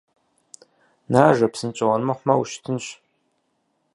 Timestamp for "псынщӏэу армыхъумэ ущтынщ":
1.51-2.85